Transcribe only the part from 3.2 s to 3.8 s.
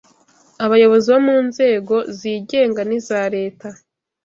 Leta